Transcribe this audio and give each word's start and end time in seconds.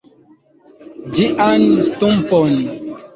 ĝian 1.19 1.65
stumpon. 1.89 2.57